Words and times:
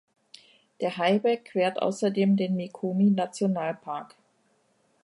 Der 0.79 0.97
Highway 0.97 1.37
quert 1.37 1.79
außerdem 1.79 2.35
den 2.35 2.55
Mikumi-Nationalpark. 2.55 4.15